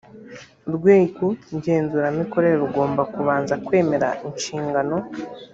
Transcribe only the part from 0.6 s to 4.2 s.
urwego ngenzuramikorere rugomba kubanza kwemera